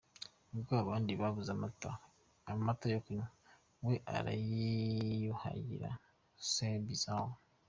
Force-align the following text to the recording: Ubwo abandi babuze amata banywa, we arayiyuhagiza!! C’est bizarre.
Ubwo 0.53 0.71
abandi 0.83 1.11
babuze 1.21 1.49
amata 1.55 1.91
banywa, 2.65 3.25
we 3.85 3.95
arayiyuhagiza!! 4.17 5.89
C’est 6.51 6.79
bizarre. 6.87 7.33